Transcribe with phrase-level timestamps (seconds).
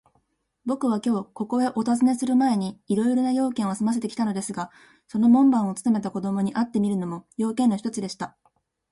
[0.65, 4.71] ぼくはきょう、ここへおたずねするまえに、いろいろな用件をすませてきたのですが、
[5.07, 8.35] その門番をつとめた子どもに会ってみるのも、用件の一つでした。